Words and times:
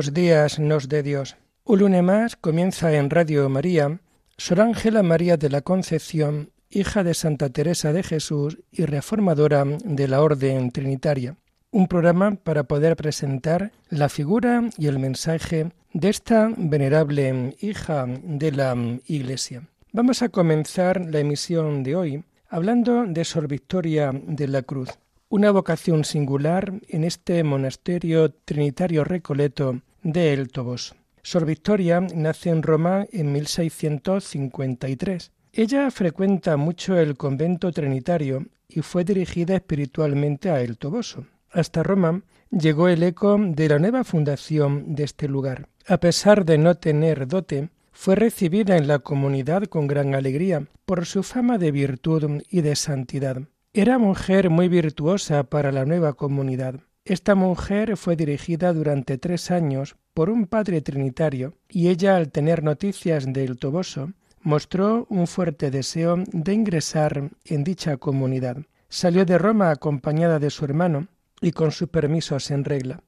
Buenos 0.00 0.14
días, 0.14 0.58
nos 0.58 0.88
de 0.88 1.02
Dios. 1.02 1.36
Un 1.62 1.80
lunes 1.80 2.02
más 2.02 2.34
comienza 2.34 2.90
en 2.94 3.10
Radio 3.10 3.46
María 3.50 4.00
Sor 4.38 4.62
Ángela 4.62 5.02
María 5.02 5.36
de 5.36 5.50
la 5.50 5.60
Concepción, 5.60 6.52
hija 6.70 7.04
de 7.04 7.12
Santa 7.12 7.50
Teresa 7.50 7.92
de 7.92 8.02
Jesús 8.02 8.56
y 8.72 8.86
reformadora 8.86 9.62
de 9.66 10.08
la 10.08 10.22
Orden 10.22 10.70
Trinitaria. 10.70 11.36
Un 11.70 11.86
programa 11.86 12.36
para 12.36 12.62
poder 12.62 12.96
presentar 12.96 13.72
la 13.90 14.08
figura 14.08 14.70
y 14.78 14.86
el 14.86 14.98
mensaje 14.98 15.70
de 15.92 16.08
esta 16.08 16.50
venerable 16.56 17.54
hija 17.60 18.06
de 18.06 18.52
la 18.52 18.74
Iglesia. 19.04 19.68
Vamos 19.92 20.22
a 20.22 20.30
comenzar 20.30 21.04
la 21.10 21.18
emisión 21.18 21.82
de 21.82 21.96
hoy 21.96 22.24
hablando 22.48 23.04
de 23.04 23.22
Sor 23.26 23.48
Victoria 23.48 24.12
de 24.14 24.48
la 24.48 24.62
Cruz, 24.62 24.88
una 25.28 25.50
vocación 25.50 26.04
singular 26.04 26.72
en 26.88 27.04
este 27.04 27.44
monasterio 27.44 28.32
trinitario 28.32 29.04
recoleto 29.04 29.82
de 30.02 30.32
El 30.32 30.48
Toboso. 30.48 30.94
Sor 31.22 31.44
Victoria 31.44 32.00
nace 32.00 32.50
en 32.50 32.62
Roma 32.62 33.06
en 33.12 33.32
1653. 33.32 35.32
Ella 35.52 35.90
frecuenta 35.90 36.56
mucho 36.56 36.98
el 36.98 37.16
convento 37.16 37.72
trinitario 37.72 38.46
y 38.68 38.82
fue 38.82 39.04
dirigida 39.04 39.56
espiritualmente 39.56 40.50
a 40.50 40.60
El 40.60 40.78
Toboso. 40.78 41.26
Hasta 41.50 41.82
Roma 41.82 42.22
llegó 42.50 42.88
el 42.88 43.02
eco 43.02 43.36
de 43.38 43.68
la 43.68 43.78
nueva 43.78 44.04
fundación 44.04 44.94
de 44.94 45.04
este 45.04 45.28
lugar. 45.28 45.68
A 45.86 45.98
pesar 45.98 46.44
de 46.44 46.58
no 46.58 46.76
tener 46.76 47.26
dote, 47.26 47.70
fue 47.92 48.14
recibida 48.14 48.76
en 48.76 48.86
la 48.86 49.00
comunidad 49.00 49.64
con 49.64 49.86
gran 49.86 50.14
alegría 50.14 50.66
por 50.86 51.06
su 51.06 51.22
fama 51.22 51.58
de 51.58 51.70
virtud 51.70 52.42
y 52.48 52.62
de 52.62 52.76
santidad. 52.76 53.42
Era 53.72 53.98
mujer 53.98 54.50
muy 54.50 54.68
virtuosa 54.68 55.44
para 55.44 55.70
la 55.70 55.84
nueva 55.84 56.14
comunidad. 56.14 56.80
Esta 57.04 57.34
mujer 57.34 57.96
fue 57.96 58.16
dirigida 58.16 58.72
durante 58.72 59.18
tres 59.18 59.50
años 59.50 59.96
por 60.14 60.30
un 60.30 60.46
padre 60.46 60.80
trinitario 60.80 61.54
y 61.68 61.88
ella 61.88 62.16
al 62.16 62.30
tener 62.30 62.62
noticias 62.62 63.32
del 63.32 63.58
Toboso 63.58 64.12
mostró 64.42 65.06
un 65.10 65.26
fuerte 65.26 65.70
deseo 65.70 66.16
de 66.32 66.52
ingresar 66.52 67.30
en 67.44 67.64
dicha 67.64 67.96
comunidad. 67.96 68.58
Salió 68.88 69.24
de 69.24 69.38
Roma 69.38 69.70
acompañada 69.70 70.38
de 70.38 70.50
su 70.50 70.64
hermano 70.64 71.08
y 71.40 71.52
con 71.52 71.70
sus 71.72 71.88
permisos 71.88 72.50
en 72.50 72.64
regla. 72.64 73.02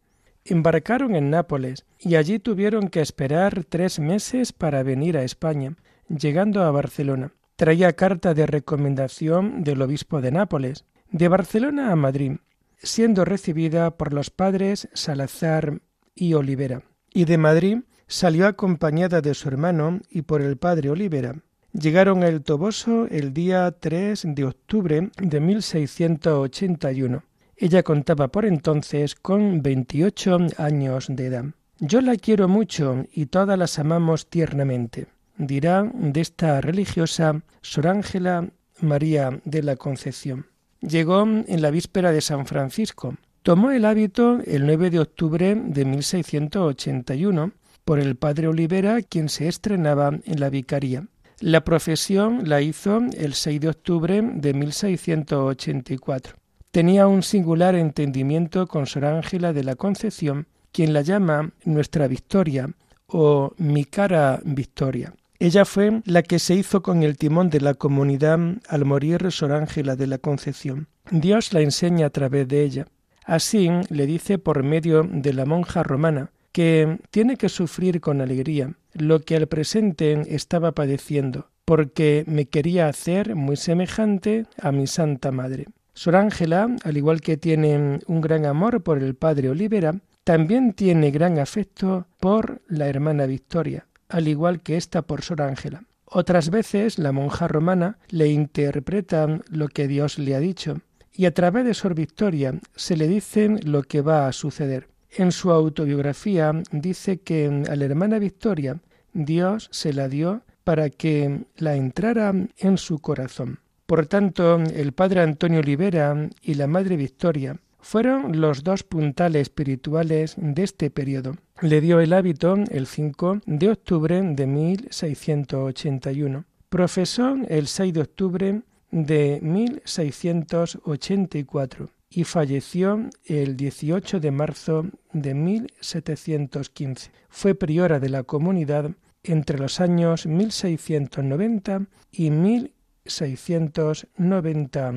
Embarcaron 0.45 1.15
en 1.15 1.31
Nápoles 1.31 1.87
y 1.99 2.17
allí 2.17 2.39
tuvieron 2.39 2.89
que 2.89 3.01
esperar 3.01 3.65
tres 3.65 3.99
meses 3.99 4.53
para 4.53 4.83
venir 4.83 5.17
a 5.17 5.23
España, 5.23 5.77
llegando 6.09 6.63
a 6.63 6.71
Barcelona. 6.71 7.33
Traía 7.57 7.93
carta 7.93 8.34
de 8.34 8.47
recomendación 8.47 9.63
del 9.63 9.83
obispo 9.83 10.21
de 10.21 10.33
Nápoles, 10.33 10.84
de 11.11 11.29
Barcelona 11.29 11.93
a 11.93 11.97
Madrid, 11.97 12.39
siendo 12.79 13.25
recibida 13.25 13.97
por 13.97 14.13
los 14.13 14.31
padres 14.31 14.89
Salazar 14.95 15.81
y 16.15 16.34
Olivera, 16.34 16.83
y 17.12 17.25
de 17.25 17.39
Madrid 17.39 17.78
salió 18.06 18.47
acompañada 18.47 19.21
de 19.21 19.34
su 19.34 19.49
hermano 19.49 20.00
y 20.11 20.23
por 20.23 20.43
el 20.43 20.56
padre 20.56 20.91
Olivera. 20.91 21.37
Llegaron 21.73 22.23
a 22.23 22.28
El 22.28 22.43
Toboso 22.43 23.06
el 23.11 23.33
día 23.33 23.71
3 23.71 24.27
de 24.34 24.45
octubre 24.45 25.11
de 25.17 25.41
1681 25.41 27.22
ella 27.62 27.84
contaba 27.84 28.27
por 28.27 28.45
entonces 28.45 29.15
con 29.15 29.62
28 29.62 30.39
años 30.56 31.06
de 31.09 31.27
edad. 31.27 31.45
Yo 31.78 32.01
la 32.01 32.17
quiero 32.17 32.49
mucho 32.49 33.06
y 33.12 33.27
todas 33.27 33.56
las 33.56 33.78
amamos 33.78 34.28
tiernamente, 34.28 35.06
dirá 35.37 35.89
de 35.95 36.21
esta 36.21 36.61
religiosa 36.61 37.41
Sor 37.61 37.87
Ángela 37.87 38.49
María 38.81 39.41
de 39.45 39.62
la 39.62 39.77
Concepción. 39.77 40.47
Llegó 40.81 41.22
en 41.22 41.62
la 41.62 41.71
víspera 41.71 42.11
de 42.11 42.21
San 42.21 42.47
Francisco. 42.47 43.15
Tomó 43.42 43.72
el 43.72 43.84
hábito 43.84 44.38
el 44.47 44.66
9 44.66 44.91
de 44.91 45.00
octubre 45.00 45.56
de 45.56 45.84
1681 45.84 47.50
por 47.84 47.98
el 47.98 48.14
padre 48.14 48.47
Olivera, 48.47 49.03
quien 49.03 49.28
se 49.28 49.48
estrenaba 49.48 50.10
en 50.25 50.38
la 50.38 50.48
vicaría. 50.48 51.08
La 51.41 51.64
profesión 51.64 52.48
la 52.48 52.60
hizo 52.60 53.00
el 53.19 53.34
6 53.34 53.60
de 53.60 53.69
octubre 53.69 54.22
de 54.22 54.54
1684. 54.54 56.36
Tenía 56.70 57.08
un 57.08 57.25
singular 57.25 57.75
entendimiento 57.75 58.69
con 58.69 58.86
Sor 58.86 59.06
Ángela 59.06 59.53
de 59.53 59.64
la 59.64 59.74
Concepción, 59.74 60.47
quien 60.70 60.92
la 60.92 61.00
llama 61.00 61.50
nuestra 61.64 62.06
Victoria 62.06 62.70
o 63.09 63.54
mi 63.59 63.84
cara 63.84 64.41
Victoria. 64.44 65.14
Ella 65.41 65.64
fue 65.64 66.00
la 66.04 66.22
que 66.22 66.38
se 66.38 66.54
hizo 66.54 66.80
con 66.80 67.03
el 67.03 67.19
timón 67.19 67.50
de 67.50 67.60
la 67.60 67.74
comunidad 67.74 68.38
al 68.69 68.84
morir 68.84 69.32
Sor 69.32 69.50
Ángela 69.50 69.97
de 69.97 70.06
la 70.06 70.19
Concepción. 70.19 70.86
Dios 71.10 71.53
la 71.53 71.60
enseña 71.60 72.06
a 72.06 72.10
través 72.10 72.47
de 72.47 72.62
ella. 72.62 72.86
Así 73.25 73.71
le 73.88 74.06
dice 74.06 74.38
por 74.38 74.62
medio 74.62 75.03
de 75.05 75.33
la 75.33 75.44
monja 75.44 75.83
romana 75.83 76.31
que 76.53 76.99
tiene 77.10 77.37
que 77.37 77.49
sufrir 77.49 78.00
con 78.00 78.21
alegría 78.21 78.75
lo 78.94 79.21
que 79.21 79.37
al 79.37 79.47
presente 79.47 80.22
estaba 80.34 80.72
padeciendo, 80.72 81.49
porque 81.65 82.25
me 82.27 82.47
quería 82.47 82.88
hacer 82.88 83.34
muy 83.34 83.56
semejante 83.56 84.47
a 84.60 84.71
mi 84.72 84.87
Santa 84.87 85.33
Madre. 85.33 85.66
Sor 85.94 86.16
Ángela, 86.16 86.69
al 86.84 86.97
igual 86.97 87.21
que 87.21 87.37
tiene 87.37 88.00
un 88.06 88.21
gran 88.21 88.44
amor 88.47 88.83
por 88.83 88.99
el 88.99 89.15
padre 89.15 89.50
Olivera, 89.50 89.94
también 90.25 90.72
tiene 90.72 91.10
gran 91.10 91.39
afecto 91.39 92.07
por 92.21 92.63
la 92.69 92.89
hermana 92.89 93.27
Victoria, 93.27 93.86
al 94.09 94.28
igual 94.28 94.60
que 94.60 94.77
ésta 94.77 95.03
por 95.03 95.22
Sor 95.22 95.42
Ángela. 95.42 95.84
Otras 96.04 96.51
veces 96.51 96.98
la 96.98 97.13
monja 97.13 97.48
romana 97.48 97.98
le 98.09 98.28
interpreta 98.28 99.41
lo 99.48 99.69
que 99.69 99.89
Dios 99.89 100.19
le 100.19 100.34
ha 100.34 100.41
dicho, 100.41 100.80
y 101.14 101.26
a 101.26 101.34
través 101.34 101.64
de 101.64 101.74
Sor 101.74 101.94
Victoria 101.94 102.59
se 102.74 102.97
le 102.97 103.09
dice 103.09 103.48
lo 103.64 103.82
que 103.82 104.00
va 104.00 104.28
a 104.28 104.32
suceder. 104.32 104.88
En 105.10 105.30
su 105.32 105.50
autobiografía 105.50 106.53
dice 106.70 107.18
que 107.18 107.64
a 107.68 107.76
la 107.76 107.84
hermana 107.84 108.18
Victoria 108.18 108.80
Dios 109.12 109.68
se 109.70 109.92
la 109.92 110.09
dio 110.09 110.42
para 110.64 110.88
que 110.91 111.44
la 111.56 111.76
entrara 111.76 112.32
en 112.56 112.78
su 112.78 112.98
corazón. 112.98 113.59
Por 113.86 114.06
tanto, 114.06 114.56
el 114.56 114.92
padre 114.92 115.20
Antonio 115.20 115.59
Olivera 115.60 116.30
y 116.41 116.54
la 116.54 116.66
madre 116.66 116.97
Victoria 116.97 117.59
fueron 117.78 118.41
los 118.41 118.64
dos 118.64 118.84
puntales 118.84 119.42
espirituales 119.42 120.34
de 120.38 120.62
este 120.62 120.88
periodo. 120.91 121.36
Le 121.60 121.82
dio 121.82 122.00
el 122.00 122.12
hábito 122.12 122.54
el 122.70 122.86
5 122.86 123.41
de 123.44 123.70
octubre 123.70 124.22
de 124.22 124.47
1681. 124.47 126.44
Profesó 126.68 127.36
el 127.48 127.66
6 127.66 127.92
de 127.92 128.00
octubre 128.00 128.62
de 128.92 129.41
1684 129.42 131.91
y 132.09 132.22
falleció 132.24 133.10
el 133.24 133.56
18 133.56 134.21
de 134.21 134.30
marzo 134.30 134.86
de 135.12 135.34
1715. 135.34 137.10
Fue 137.28 137.56
priora 137.56 137.98
de 137.98 138.10
la 138.10 138.22
comunidad 138.22 138.92
entre 139.24 139.59
los 139.59 139.80
años 139.80 140.27
1690 140.27 141.86
y 142.12 142.30
1690 142.30 144.92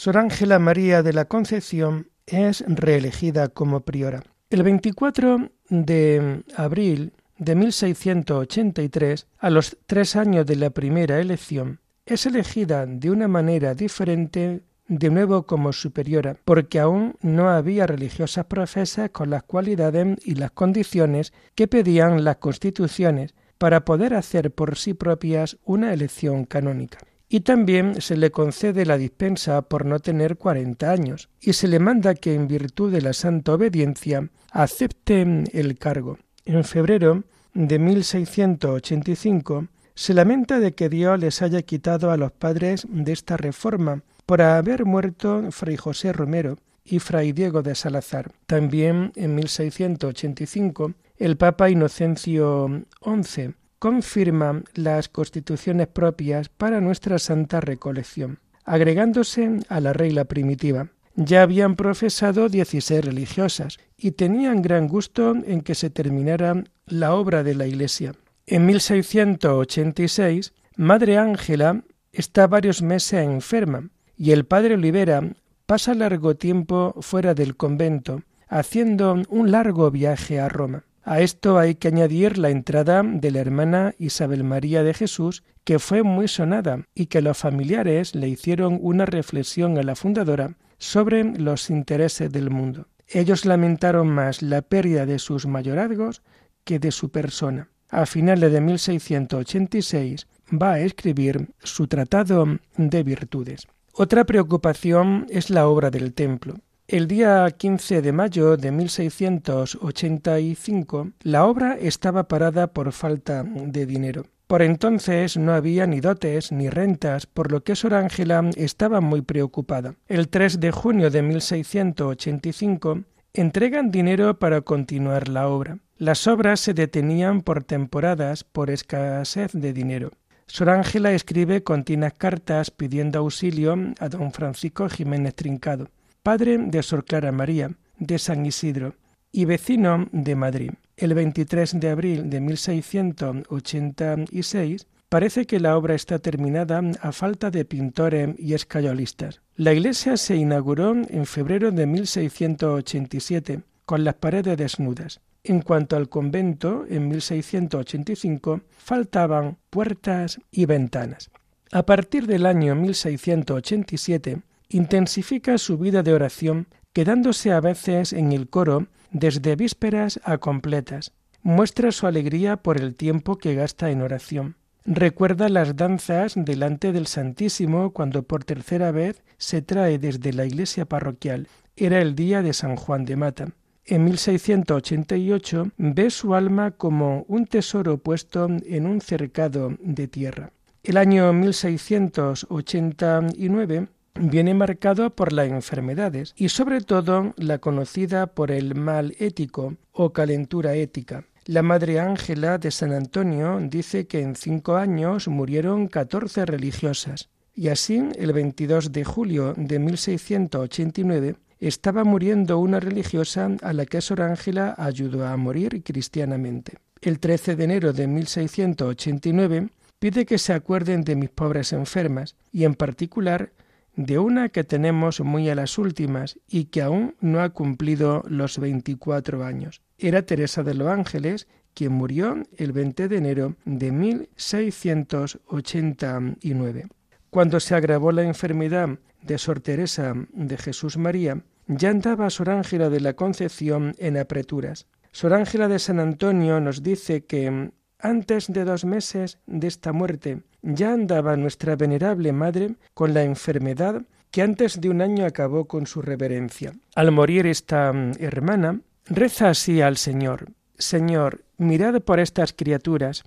Sor 0.00 0.16
Ángela 0.16 0.58
María 0.58 1.02
de 1.02 1.12
la 1.12 1.26
Concepción 1.26 2.08
es 2.24 2.64
reelegida 2.66 3.48
como 3.48 3.80
priora. 3.80 4.22
El 4.48 4.62
24 4.62 5.50
de 5.68 6.42
abril 6.56 7.12
de 7.36 7.54
1683, 7.54 9.26
a 9.38 9.50
los 9.50 9.76
tres 9.84 10.16
años 10.16 10.46
de 10.46 10.56
la 10.56 10.70
primera 10.70 11.20
elección, 11.20 11.80
es 12.06 12.24
elegida 12.24 12.86
de 12.86 13.10
una 13.10 13.28
manera 13.28 13.74
diferente 13.74 14.62
de 14.88 15.10
nuevo 15.10 15.42
como 15.42 15.70
superiora, 15.70 16.34
porque 16.46 16.80
aún 16.80 17.16
no 17.20 17.50
había 17.50 17.86
religiosas 17.86 18.46
profesas 18.46 19.10
con 19.10 19.28
las 19.28 19.42
cualidades 19.42 20.16
y 20.24 20.34
las 20.34 20.52
condiciones 20.52 21.34
que 21.54 21.68
pedían 21.68 22.24
las 22.24 22.36
constituciones 22.36 23.34
para 23.58 23.84
poder 23.84 24.14
hacer 24.14 24.50
por 24.50 24.78
sí 24.78 24.94
propias 24.94 25.58
una 25.66 25.92
elección 25.92 26.46
canónica. 26.46 27.00
Y 27.32 27.42
también 27.42 28.00
se 28.00 28.16
le 28.16 28.32
concede 28.32 28.84
la 28.84 28.98
dispensa 28.98 29.62
por 29.62 29.86
no 29.86 30.00
tener 30.00 30.36
cuarenta 30.36 30.90
años, 30.90 31.28
y 31.40 31.52
se 31.52 31.68
le 31.68 31.78
manda 31.78 32.16
que 32.16 32.34
en 32.34 32.48
virtud 32.48 32.90
de 32.90 33.02
la 33.02 33.12
santa 33.12 33.54
obediencia 33.54 34.28
acepte 34.50 35.44
el 35.52 35.78
cargo. 35.78 36.18
En 36.44 36.64
febrero 36.64 37.22
de 37.54 37.78
1685 37.78 39.68
se 39.94 40.12
lamenta 40.12 40.58
de 40.58 40.74
que 40.74 40.88
Dios 40.88 41.20
les 41.20 41.40
haya 41.40 41.62
quitado 41.62 42.10
a 42.10 42.16
los 42.16 42.32
padres 42.32 42.84
de 42.90 43.12
esta 43.12 43.36
reforma 43.36 44.02
por 44.26 44.42
haber 44.42 44.84
muerto 44.84 45.52
Fray 45.52 45.76
José 45.76 46.12
Romero 46.12 46.58
y 46.84 46.98
Fray 46.98 47.30
Diego 47.30 47.62
de 47.62 47.76
Salazar. 47.76 48.32
También 48.46 49.12
en 49.14 49.36
1685 49.36 50.94
el 51.16 51.36
Papa 51.36 51.70
Inocencio 51.70 52.86
XI 53.04 53.54
confirma 53.80 54.62
las 54.74 55.08
constituciones 55.08 55.88
propias 55.88 56.50
para 56.50 56.82
nuestra 56.82 57.18
santa 57.18 57.60
recolección, 57.60 58.38
agregándose 58.64 59.58
a 59.68 59.80
la 59.80 59.94
regla 59.94 60.26
primitiva. 60.26 60.90
Ya 61.16 61.42
habían 61.42 61.76
profesado 61.76 62.48
dieciséis 62.48 63.04
religiosas 63.04 63.78
y 63.96 64.12
tenían 64.12 64.62
gran 64.62 64.86
gusto 64.86 65.34
en 65.34 65.62
que 65.62 65.74
se 65.74 65.90
terminara 65.90 66.62
la 66.86 67.14
obra 67.14 67.42
de 67.42 67.54
la 67.54 67.66
Iglesia. 67.66 68.14
En 68.46 68.66
1686, 68.66 70.52
Madre 70.76 71.16
Ángela 71.16 71.82
está 72.12 72.46
varios 72.46 72.82
meses 72.82 73.24
enferma 73.24 73.88
y 74.16 74.32
el 74.32 74.44
padre 74.44 74.74
Olivera 74.74 75.32
pasa 75.64 75.94
largo 75.94 76.36
tiempo 76.36 76.94
fuera 77.00 77.32
del 77.32 77.56
convento, 77.56 78.22
haciendo 78.46 79.22
un 79.30 79.50
largo 79.50 79.90
viaje 79.90 80.38
a 80.38 80.50
Roma. 80.50 80.84
A 81.02 81.20
esto 81.20 81.58
hay 81.58 81.76
que 81.76 81.88
añadir 81.88 82.36
la 82.36 82.50
entrada 82.50 83.02
de 83.02 83.30
la 83.30 83.40
hermana 83.40 83.94
Isabel 83.98 84.44
María 84.44 84.82
de 84.82 84.94
Jesús, 84.94 85.42
que 85.64 85.78
fue 85.78 86.02
muy 86.02 86.28
sonada 86.28 86.86
y 86.94 87.06
que 87.06 87.22
los 87.22 87.38
familiares 87.38 88.14
le 88.14 88.28
hicieron 88.28 88.78
una 88.82 89.06
reflexión 89.06 89.78
a 89.78 89.82
la 89.82 89.96
fundadora 89.96 90.56
sobre 90.78 91.24
los 91.24 91.70
intereses 91.70 92.30
del 92.30 92.50
mundo. 92.50 92.86
Ellos 93.08 93.44
lamentaron 93.44 94.08
más 94.08 94.42
la 94.42 94.62
pérdida 94.62 95.06
de 95.06 95.18
sus 95.18 95.46
mayorazgos 95.46 96.22
que 96.64 96.78
de 96.78 96.92
su 96.92 97.10
persona. 97.10 97.68
A 97.88 98.06
finales 98.06 98.52
de 98.52 98.60
1686 98.60 100.28
va 100.50 100.74
a 100.74 100.80
escribir 100.80 101.48
su 101.58 101.88
Tratado 101.88 102.46
de 102.76 103.02
Virtudes. 103.02 103.66
Otra 103.92 104.24
preocupación 104.24 105.26
es 105.28 105.50
la 105.50 105.66
obra 105.66 105.90
del 105.90 106.14
templo. 106.14 106.54
El 106.92 107.06
día 107.06 107.48
15 107.48 108.02
de 108.02 108.10
mayo 108.10 108.56
de 108.56 108.72
1685 108.72 111.12
la 111.22 111.46
obra 111.46 111.76
estaba 111.80 112.26
parada 112.26 112.72
por 112.72 112.90
falta 112.90 113.44
de 113.44 113.86
dinero. 113.86 114.26
Por 114.48 114.60
entonces 114.60 115.36
no 115.36 115.52
había 115.52 115.86
ni 115.86 116.00
dotes 116.00 116.50
ni 116.50 116.68
rentas, 116.68 117.26
por 117.26 117.52
lo 117.52 117.62
que 117.62 117.76
Sor 117.76 117.94
Ángela 117.94 118.50
estaba 118.56 119.00
muy 119.00 119.22
preocupada. 119.22 119.94
El 120.08 120.28
3 120.28 120.58
de 120.58 120.72
junio 120.72 121.10
de 121.10 121.22
1685 121.22 123.04
entregan 123.34 123.92
dinero 123.92 124.40
para 124.40 124.62
continuar 124.62 125.28
la 125.28 125.46
obra. 125.46 125.78
Las 125.96 126.26
obras 126.26 126.58
se 126.58 126.74
detenían 126.74 127.42
por 127.42 127.62
temporadas 127.62 128.42
por 128.42 128.68
escasez 128.68 129.52
de 129.52 129.72
dinero. 129.72 130.10
Sor 130.48 130.70
Ángela 130.70 131.12
escribe 131.12 131.62
continuas 131.62 132.14
cartas 132.14 132.72
pidiendo 132.72 133.20
auxilio 133.20 133.76
a 134.00 134.08
don 134.08 134.32
Francisco 134.32 134.88
Jiménez 134.88 135.36
Trincado, 135.36 135.86
padre 136.22 136.58
de 136.58 136.82
Sor 136.82 137.04
Clara 137.04 137.32
María, 137.32 137.72
de 137.98 138.18
San 138.18 138.46
Isidro, 138.46 138.94
y 139.32 139.44
vecino 139.44 140.08
de 140.12 140.34
Madrid. 140.34 140.70
El 140.96 141.14
23 141.14 141.78
de 141.80 141.88
abril 141.88 142.30
de 142.30 142.40
1686 142.40 144.86
parece 145.08 145.46
que 145.46 145.60
la 145.60 145.76
obra 145.76 145.94
está 145.94 146.18
terminada 146.18 146.82
a 147.00 147.12
falta 147.12 147.50
de 147.50 147.64
pintores 147.64 148.34
y 148.38 148.54
escayolistas. 148.54 149.40
La 149.56 149.72
iglesia 149.72 150.16
se 150.16 150.34
inauguró 150.36 150.92
en 150.92 151.26
febrero 151.26 151.70
de 151.70 151.86
1687 151.86 153.60
con 153.84 154.02
las 154.04 154.14
paredes 154.14 154.56
desnudas. 154.56 155.20
En 155.42 155.62
cuanto 155.62 155.96
al 155.96 156.08
convento, 156.08 156.84
en 156.88 157.08
1685 157.08 158.60
faltaban 158.76 159.56
puertas 159.70 160.38
y 160.50 160.66
ventanas. 160.66 161.30
A 161.72 161.84
partir 161.84 162.26
del 162.26 162.46
año 162.46 162.74
1687 162.74 164.42
intensifica 164.70 165.58
su 165.58 165.76
vida 165.76 166.02
de 166.02 166.14
oración, 166.14 166.68
quedándose 166.94 167.52
a 167.52 167.60
veces 167.60 168.14
en 168.14 168.32
el 168.32 168.48
coro 168.48 168.86
desde 169.10 169.56
vísperas 169.56 170.18
a 170.24 170.38
completas. 170.38 171.12
Muestra 171.42 171.92
su 171.92 172.06
alegría 172.06 172.56
por 172.56 172.80
el 172.80 172.94
tiempo 172.94 173.36
que 173.36 173.54
gasta 173.54 173.90
en 173.90 174.00
oración. 174.00 174.56
Recuerda 174.86 175.50
las 175.50 175.76
danzas 175.76 176.32
delante 176.34 176.92
del 176.92 177.06
Santísimo 177.06 177.92
cuando 177.92 178.22
por 178.22 178.44
tercera 178.44 178.92
vez 178.92 179.22
se 179.36 179.60
trae 179.60 179.98
desde 179.98 180.32
la 180.32 180.46
iglesia 180.46 180.86
parroquial. 180.86 181.48
Era 181.76 182.00
el 182.00 182.14
día 182.14 182.40
de 182.40 182.54
San 182.54 182.76
Juan 182.76 183.04
de 183.04 183.16
Mata 183.16 183.48
en 183.90 184.04
1688 184.04 185.72
ve 185.76 186.10
su 186.10 186.34
alma 186.34 186.70
como 186.70 187.26
un 187.28 187.44
tesoro 187.46 187.98
puesto 187.98 188.48
en 188.64 188.86
un 188.86 189.00
cercado 189.00 189.76
de 189.80 190.06
tierra. 190.06 190.52
El 190.84 190.96
año 190.96 191.32
1689 191.32 193.88
viene 194.20 194.54
marcado 194.54 195.10
por 195.10 195.32
las 195.32 195.48
enfermedades 195.48 196.34
y 196.36 196.50
sobre 196.50 196.80
todo 196.80 197.32
la 197.36 197.58
conocida 197.58 198.26
por 198.26 198.50
el 198.50 198.74
mal 198.74 199.14
ético 199.18 199.76
o 199.92 200.12
calentura 200.12 200.74
ética. 200.74 201.24
La 201.46 201.62
Madre 201.62 201.98
Ángela 201.98 202.58
de 202.58 202.70
San 202.70 202.92
Antonio 202.92 203.58
dice 203.62 204.06
que 204.06 204.20
en 204.20 204.36
cinco 204.36 204.76
años 204.76 205.26
murieron 205.26 205.88
catorce 205.88 206.44
religiosas 206.44 207.30
y 207.54 207.68
así 207.68 208.02
el 208.16 208.32
22 208.32 208.92
de 208.92 209.04
julio 209.04 209.54
de 209.56 209.78
1689 209.78 211.36
estaba 211.58 212.04
muriendo 212.04 212.58
una 212.58 212.80
religiosa 212.80 213.50
a 213.62 213.72
la 213.72 213.86
que 213.86 214.00
Sor 214.00 214.22
Ángela 214.22 214.74
ayudó 214.78 215.26
a 215.26 215.36
morir 215.36 215.82
cristianamente. 215.82 216.78
El 217.00 217.18
13 217.18 217.56
de 217.56 217.64
enero 217.64 217.92
de 217.92 218.06
1689 218.06 219.68
pide 219.98 220.24
que 220.26 220.38
se 220.38 220.52
acuerden 220.52 221.02
de 221.04 221.16
mis 221.16 221.30
pobres 221.30 221.72
enfermas 221.72 222.36
y 222.52 222.64
en 222.64 222.74
particular 222.74 223.52
de 223.96 224.18
una 224.18 224.48
que 224.48 224.64
tenemos 224.64 225.20
muy 225.20 225.50
a 225.50 225.54
las 225.54 225.76
últimas 225.78 226.38
y 226.48 226.64
que 226.66 226.82
aún 226.82 227.14
no 227.20 227.40
ha 227.42 227.50
cumplido 227.50 228.24
los 228.28 228.58
24 228.58 229.44
años. 229.44 229.82
Era 229.98 230.22
Teresa 230.22 230.62
de 230.62 230.74
los 230.74 230.88
Ángeles, 230.88 231.48
quien 231.74 231.92
murió 231.92 232.42
el 232.56 232.72
20 232.72 233.08
de 233.08 233.16
enero 233.16 233.56
de 233.64 233.92
1689. 233.92 236.88
Cuando 237.30 237.60
se 237.60 237.74
agravó 237.74 238.12
la 238.12 238.24
enfermedad 238.24 238.98
de 239.22 239.38
Sor 239.38 239.60
Teresa 239.60 240.14
de 240.32 240.56
Jesús 240.56 240.96
María, 240.96 241.44
ya 241.66 241.90
andaba 241.90 242.30
Sor 242.30 242.50
Ángela 242.50 242.88
de 242.90 243.00
la 243.00 243.14
Concepción 243.14 243.94
en 243.98 244.16
apreturas. 244.16 244.86
Sor 245.12 245.34
Ángela 245.34 245.68
de 245.68 245.78
San 245.78 246.00
Antonio 246.00 246.58
nos 246.60 246.82
dice 246.82 247.24
que 247.24 247.70
antes 247.98 248.48
de 248.48 248.64
dos 248.64 248.84
meses 248.84 249.38
de 249.46 249.68
esta 249.68 249.92
muerte 249.92 250.42
ya 250.62 250.92
andaba 250.92 251.36
nuestra 251.36 251.76
venerable 251.76 252.32
madre 252.32 252.74
con 252.94 253.14
la 253.14 253.22
enfermedad 253.22 254.02
que 254.30 254.42
antes 254.42 254.80
de 254.80 254.90
un 254.90 255.02
año 255.02 255.26
acabó 255.26 255.66
con 255.66 255.86
su 255.86 256.02
reverencia. 256.02 256.72
Al 256.94 257.10
morir 257.10 257.46
esta 257.46 257.92
mm, 257.92 258.12
hermana, 258.20 258.80
reza 259.06 259.50
así 259.50 259.80
al 259.80 259.96
Señor 259.96 260.52
Señor, 260.80 261.44
mirad 261.58 262.00
por 262.00 262.20
estas 262.20 262.54
criaturas, 262.54 263.22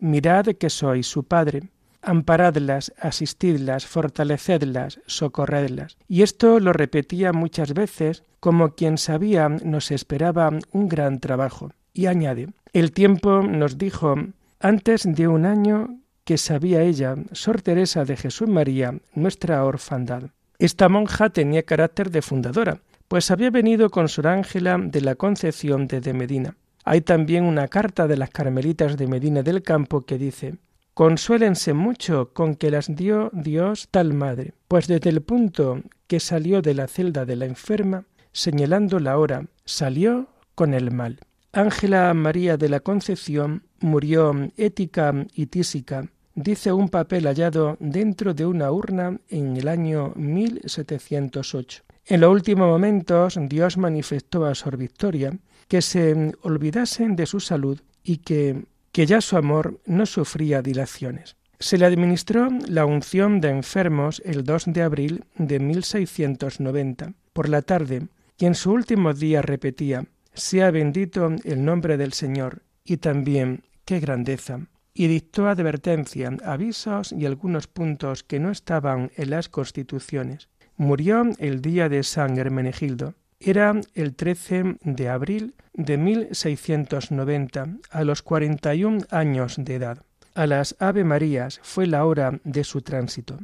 mirad 0.00 0.46
que 0.58 0.70
soy 0.70 1.04
su 1.04 1.22
Padre, 1.24 1.68
amparadlas, 2.02 2.92
asistidlas, 2.98 3.86
fortalecedlas, 3.86 5.00
socorredlas. 5.06 5.96
Y 6.08 6.22
esto 6.22 6.58
lo 6.58 6.72
repetía 6.72 7.32
muchas 7.32 7.74
veces, 7.74 8.24
como 8.40 8.74
quien 8.74 8.98
sabía 8.98 9.48
nos 9.48 9.90
esperaba 9.92 10.50
un 10.72 10.88
gran 10.88 11.20
trabajo. 11.20 11.70
Y 11.92 12.06
añade, 12.06 12.48
el 12.72 12.92
tiempo 12.92 13.42
nos 13.42 13.78
dijo 13.78 14.16
antes 14.60 15.04
de 15.04 15.28
un 15.28 15.46
año 15.46 16.00
que 16.26 16.38
sabía 16.38 16.82
ella, 16.82 17.14
Sor 17.30 17.62
Teresa 17.62 18.04
de 18.04 18.16
Jesús 18.16 18.48
María, 18.48 18.98
nuestra 19.14 19.64
orfandad. 19.64 20.24
Esta 20.58 20.88
monja 20.88 21.30
tenía 21.30 21.62
carácter 21.62 22.10
de 22.10 22.20
fundadora, 22.20 22.80
pues 23.06 23.30
había 23.30 23.50
venido 23.50 23.90
con 23.90 24.08
Sor 24.08 24.26
Ángela 24.26 24.76
de 24.76 25.00
la 25.02 25.14
Concepción 25.14 25.86
desde 25.86 26.12
Medina. 26.12 26.56
Hay 26.84 27.02
también 27.02 27.44
una 27.44 27.68
carta 27.68 28.08
de 28.08 28.16
las 28.16 28.30
Carmelitas 28.30 28.96
de 28.96 29.06
Medina 29.06 29.44
del 29.44 29.62
Campo 29.62 30.04
que 30.04 30.18
dice 30.18 30.56
Consuélense 30.94 31.74
mucho 31.74 32.32
con 32.32 32.56
que 32.56 32.72
las 32.72 32.92
dio 32.96 33.30
Dios 33.32 33.86
tal 33.92 34.12
madre, 34.12 34.54
pues 34.66 34.88
desde 34.88 35.10
el 35.10 35.22
punto 35.22 35.80
que 36.08 36.18
salió 36.18 36.60
de 36.60 36.74
la 36.74 36.88
celda 36.88 37.24
de 37.24 37.36
la 37.36 37.46
enferma, 37.46 38.04
señalando 38.32 38.98
la 38.98 39.16
hora, 39.16 39.46
salió 39.64 40.26
con 40.56 40.74
el 40.74 40.90
mal. 40.90 41.20
Ángela 41.52 42.12
María 42.14 42.56
de 42.56 42.68
la 42.68 42.80
Concepción 42.80 43.62
murió 43.78 44.34
ética 44.56 45.14
y 45.32 45.46
tísica, 45.46 46.08
dice 46.36 46.72
un 46.72 46.88
papel 46.88 47.26
hallado 47.26 47.76
dentro 47.80 48.32
de 48.32 48.46
una 48.46 48.70
urna 48.70 49.18
en 49.28 49.56
el 49.56 49.66
año 49.66 50.12
1708. 50.14 51.82
En 52.06 52.20
los 52.20 52.30
últimos 52.30 52.68
momentos 52.68 53.36
Dios 53.48 53.76
manifestó 53.76 54.46
a 54.46 54.54
Sor 54.54 54.76
Victoria 54.76 55.36
que 55.66 55.82
se 55.82 56.32
olvidasen 56.42 57.16
de 57.16 57.26
su 57.26 57.40
salud 57.40 57.80
y 58.04 58.18
que 58.18 58.62
que 58.96 59.04
ya 59.04 59.20
su 59.20 59.36
amor 59.36 59.78
no 59.84 60.06
sufría 60.06 60.62
dilaciones. 60.62 61.36
Se 61.58 61.76
le 61.76 61.84
administró 61.84 62.48
la 62.66 62.86
unción 62.86 63.42
de 63.42 63.50
enfermos 63.50 64.22
el 64.24 64.42
2 64.42 64.72
de 64.72 64.80
abril 64.80 65.24
de 65.36 65.58
1690 65.58 67.12
por 67.34 67.50
la 67.50 67.60
tarde 67.60 68.08
y 68.38 68.46
en 68.46 68.54
su 68.54 68.72
último 68.72 69.12
día 69.12 69.42
repetía 69.42 70.06
Sea 70.32 70.70
bendito 70.70 71.30
el 71.44 71.62
nombre 71.62 71.98
del 71.98 72.14
Señor 72.14 72.62
y 72.86 72.96
también 72.96 73.64
qué 73.84 74.00
grandeza 74.00 74.60
y 74.98 75.08
dictó 75.08 75.46
advertencia, 75.46 76.34
avisos 76.42 77.12
y 77.12 77.26
algunos 77.26 77.66
puntos 77.66 78.22
que 78.22 78.40
no 78.40 78.50
estaban 78.50 79.12
en 79.16 79.28
las 79.28 79.50
constituciones. 79.50 80.48
Murió 80.78 81.22
el 81.38 81.60
día 81.60 81.90
de 81.90 82.02
San 82.02 82.38
Hermenegildo. 82.38 83.12
Era 83.38 83.78
el 83.92 84.14
13 84.14 84.78
de 84.80 85.08
abril 85.10 85.54
de 85.74 85.98
1690, 85.98 87.66
a 87.90 88.04
los 88.04 88.22
41 88.22 89.04
años 89.10 89.56
de 89.58 89.74
edad. 89.74 90.02
A 90.34 90.46
las 90.46 90.74
Ave 90.78 91.04
Marías 91.04 91.60
fue 91.62 91.86
la 91.86 92.06
hora 92.06 92.40
de 92.44 92.64
su 92.64 92.80
tránsito. 92.80 93.38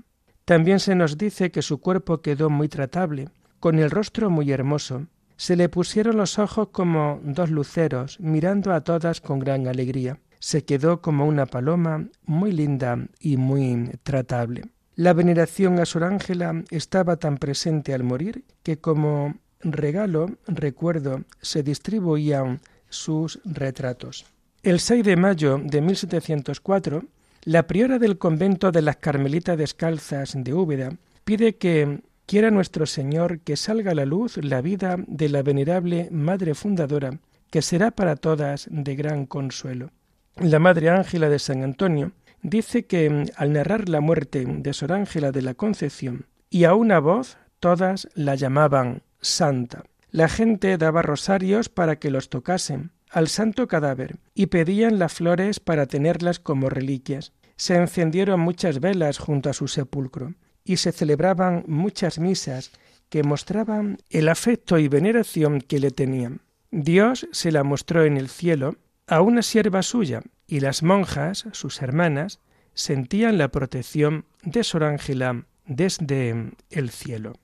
También 0.47 0.80
se 0.80 0.94
nos 0.94 1.18
dice 1.18 1.50
que 1.50 1.61
su 1.61 1.80
cuerpo 1.80 2.23
quedó 2.23 2.49
muy 2.49 2.68
tratable, 2.68 3.28
con 3.61 3.78
el 3.78 3.90
rostro 3.90 4.30
muy 4.30 4.50
hermoso. 4.50 5.06
Se 5.37 5.56
le 5.56 5.68
pusieron 5.68 6.16
los 6.16 6.38
ojos 6.38 6.68
como 6.73 7.21
dos 7.23 7.50
luceros, 7.50 8.18
mirando 8.21 8.73
a 8.73 8.80
todas 8.80 9.21
con 9.21 9.38
gran 9.38 9.68
alegría. 9.68 10.18
Se 10.42 10.64
quedó 10.64 11.00
como 11.00 11.25
una 11.25 11.46
paloma, 11.46 12.08
muy 12.26 12.50
linda 12.50 12.99
y 13.20 13.37
muy 13.37 13.92
tratable. 14.02 14.62
La 14.96 15.12
veneración 15.12 15.78
a 15.78 15.87
Sor 15.87 16.02
Ángela 16.02 16.64
estaba 16.72 17.16
tan 17.16 17.38
presente 17.38 17.94
al 17.94 18.02
morir 18.02 18.42
que 18.64 18.76
como 18.78 19.37
regalo, 19.61 20.32
recuerdo, 20.49 21.22
se 21.40 21.62
distribuían 21.62 22.61
sus 22.88 23.38
retratos. 23.44 24.26
El 24.64 24.80
6 24.80 25.04
de 25.04 25.14
mayo 25.14 25.61
de 25.62 25.80
1704, 25.80 27.04
la 27.44 27.68
priora 27.68 28.00
del 28.00 28.18
convento 28.18 28.72
de 28.72 28.82
las 28.82 28.96
Carmelitas 28.96 29.56
Descalzas 29.56 30.34
de 30.37 30.52
Úbeda 30.54 30.90
pide 31.22 31.54
que 31.54 32.00
quiera 32.26 32.50
nuestro 32.50 32.87
Señor 32.87 33.38
que 33.38 33.56
salga 33.56 33.92
a 33.92 33.94
la 33.94 34.06
luz 34.06 34.38
la 34.38 34.61
vida 34.61 34.96
de 35.06 35.28
la 35.28 35.44
venerable 35.44 36.08
Madre 36.11 36.56
Fundadora, 36.56 37.20
que 37.49 37.62
será 37.62 37.92
para 37.92 38.16
todas 38.16 38.66
de 38.72 38.96
gran 38.96 39.25
consuelo. 39.26 39.92
La 40.37 40.59
Madre 40.59 40.89
Ángela 40.89 41.29
de 41.29 41.39
San 41.39 41.62
Antonio 41.62 42.12
dice 42.43 42.87
que 42.87 43.31
al 43.37 43.53
narrar 43.53 43.89
la 43.89 44.01
muerte 44.01 44.45
de 44.47 44.73
Sor 44.73 44.93
Ángela 44.93 45.31
de 45.31 45.43
la 45.43 45.55
Concepción 45.55 46.27
y 46.49 46.65
a 46.65 46.75
una 46.75 46.99
voz 46.99 47.37
todas 47.61 48.09
la 48.15 48.35
llamaban 48.35 49.03
santa. 49.21 49.85
La 50.11 50.29
gente 50.29 50.77
daba 50.79 51.03
rosarios 51.03 51.69
para 51.69 51.97
que 51.97 52.11
los 52.11 52.29
tocasen 52.29 52.91
al 53.11 53.29
santo 53.29 53.69
cadáver 53.69 54.17
y 54.35 54.47
pedían 54.47 54.99
las 54.99 55.12
flores 55.12 55.61
para 55.61 55.87
tenerlas 55.87 56.41
como 56.41 56.71
reliquias. 56.71 57.33
Se 57.57 57.77
encendieron 57.77 58.41
muchas 58.41 58.81
velas 58.81 59.19
junto 59.19 59.51
a 59.51 59.53
su 59.53 59.69
sepulcro 59.69 60.35
y 60.65 60.79
se 60.79 60.93
celebraban 60.93 61.65
muchas 61.67 62.19
misas 62.19 62.73
que 63.11 63.23
mostraban 63.23 63.99
el 64.09 64.29
afecto 64.29 64.79
y 64.79 64.89
veneración 64.89 65.61
que 65.61 65.79
le 65.79 65.91
tenían. 65.91 66.41
Dios 66.71 67.29
se 67.33 67.53
la 67.53 67.65
mostró 67.65 68.05
en 68.05 68.17
el 68.17 68.29
cielo 68.31 68.77
a 69.06 69.21
una 69.21 69.42
sierva 69.42 69.82
suya 69.82 70.23
y 70.47 70.61
las 70.61 70.82
monjas, 70.82 71.47
sus 71.52 71.82
hermanas, 71.82 72.40
sentían 72.75 73.38
la 73.38 73.49
protección 73.49 74.25
de 74.42 74.64
Sor 74.64 74.85
Ángela 74.85 75.44
desde 75.66 76.52
el 76.71 76.90
cielo. 76.90 77.35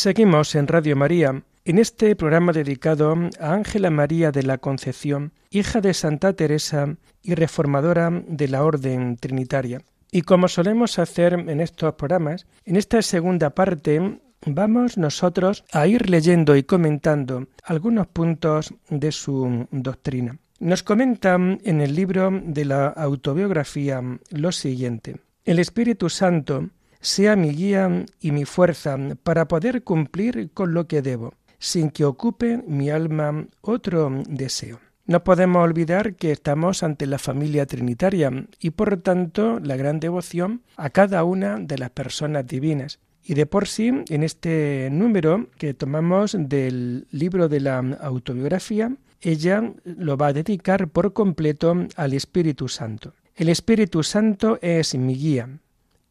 Seguimos 0.00 0.54
en 0.54 0.68
Radio 0.68 0.94
María, 0.94 1.42
en 1.64 1.78
este 1.80 2.14
programa 2.14 2.52
dedicado 2.52 3.16
a 3.40 3.52
Ángela 3.52 3.90
María 3.90 4.30
de 4.30 4.44
la 4.44 4.58
Concepción, 4.58 5.32
hija 5.50 5.80
de 5.80 5.92
Santa 5.92 6.34
Teresa 6.34 6.94
y 7.20 7.34
reformadora 7.34 8.08
de 8.12 8.46
la 8.46 8.62
Orden 8.62 9.16
Trinitaria. 9.16 9.82
Y 10.12 10.22
como 10.22 10.46
solemos 10.46 11.00
hacer 11.00 11.32
en 11.32 11.60
estos 11.60 11.94
programas, 11.94 12.46
en 12.64 12.76
esta 12.76 13.02
segunda 13.02 13.50
parte 13.50 14.20
vamos 14.46 14.98
nosotros 14.98 15.64
a 15.72 15.88
ir 15.88 16.08
leyendo 16.08 16.54
y 16.54 16.62
comentando 16.62 17.48
algunos 17.64 18.06
puntos 18.06 18.72
de 18.90 19.10
su 19.10 19.66
doctrina. 19.72 20.38
Nos 20.60 20.84
comenta 20.84 21.34
en 21.34 21.80
el 21.80 21.96
libro 21.96 22.30
de 22.40 22.64
la 22.66 22.86
autobiografía 22.86 24.00
lo 24.30 24.52
siguiente. 24.52 25.16
El 25.44 25.58
Espíritu 25.58 26.08
Santo 26.08 26.68
sea 27.00 27.36
mi 27.36 27.50
guía 27.50 28.04
y 28.20 28.32
mi 28.32 28.44
fuerza 28.44 28.96
para 29.22 29.48
poder 29.48 29.82
cumplir 29.82 30.50
con 30.52 30.74
lo 30.74 30.86
que 30.86 31.02
debo, 31.02 31.34
sin 31.58 31.90
que 31.90 32.04
ocupe 32.04 32.62
mi 32.66 32.90
alma 32.90 33.46
otro 33.60 34.22
deseo. 34.28 34.80
No 35.06 35.24
podemos 35.24 35.64
olvidar 35.64 36.16
que 36.16 36.32
estamos 36.32 36.82
ante 36.82 37.06
la 37.06 37.18
familia 37.18 37.64
trinitaria 37.64 38.30
y 38.60 38.70
por 38.70 38.98
tanto 38.98 39.58
la 39.58 39.74
gran 39.76 40.00
devoción 40.00 40.62
a 40.76 40.90
cada 40.90 41.24
una 41.24 41.58
de 41.58 41.78
las 41.78 41.88
personas 41.90 42.46
divinas. 42.46 42.98
Y 43.24 43.32
de 43.32 43.46
por 43.46 43.68
sí, 43.68 43.90
en 44.08 44.22
este 44.22 44.88
número 44.92 45.48
que 45.56 45.72
tomamos 45.72 46.36
del 46.38 47.06
libro 47.10 47.48
de 47.48 47.60
la 47.60 47.78
autobiografía, 47.78 48.92
ella 49.20 49.72
lo 49.84 50.16
va 50.18 50.28
a 50.28 50.32
dedicar 50.32 50.88
por 50.88 51.14
completo 51.14 51.74
al 51.96 52.12
Espíritu 52.12 52.68
Santo. 52.68 53.14
El 53.34 53.48
Espíritu 53.48 54.02
Santo 54.02 54.58
es 54.60 54.94
mi 54.94 55.14
guía, 55.14 55.48